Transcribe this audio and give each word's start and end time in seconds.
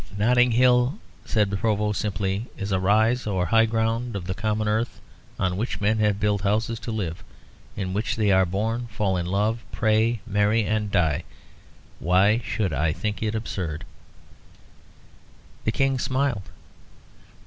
"Notting 0.17 0.49
Hill," 0.53 0.97
said 1.25 1.51
the 1.51 1.57
Provost, 1.57 2.01
simply, 2.01 2.47
"is 2.57 2.71
a 2.71 2.79
rise 2.79 3.27
or 3.27 3.45
high 3.45 3.67
ground 3.67 4.15
of 4.15 4.25
the 4.25 4.33
common 4.33 4.67
earth, 4.67 4.99
on 5.37 5.57
which 5.57 5.79
men 5.79 5.99
have 5.99 6.19
built 6.19 6.41
houses 6.41 6.79
to 6.79 6.91
live, 6.91 7.23
in 7.75 7.93
which 7.93 8.15
they 8.15 8.31
are 8.31 8.47
born, 8.47 8.87
fall 8.87 9.15
in 9.15 9.27
love, 9.27 9.61
pray, 9.71 10.19
marry, 10.25 10.63
and 10.65 10.89
die. 10.89 11.23
Why 11.99 12.41
should 12.43 12.73
I 12.73 12.93
think 12.93 13.21
it 13.21 13.35
absurd?" 13.35 13.83
The 15.65 15.71
King 15.71 15.99
smiled. 15.99 16.49